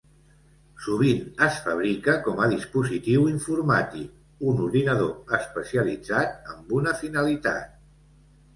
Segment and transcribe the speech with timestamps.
[0.85, 4.17] Sovint es fabrica com a dispositiu informàtic:
[4.53, 7.81] un ordinador especialitzat amb una finalitat.